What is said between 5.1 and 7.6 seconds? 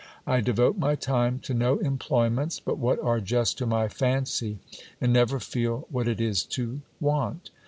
never feel what it' is to want.